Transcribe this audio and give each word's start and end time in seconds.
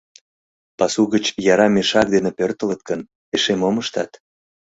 Пасу 0.77 1.03
гыч 1.13 1.25
яра 1.53 1.67
мешак 1.75 2.07
дене 2.15 2.31
пӧртылыт 2.37 2.81
гын, 2.89 3.01
эше 3.35 3.53
мом 3.61 3.75
ыштат? 3.83 4.11